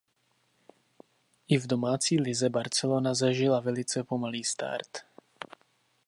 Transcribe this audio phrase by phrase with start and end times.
[1.49, 4.97] I v domácí lize Barcelona zažila velice pomalý start.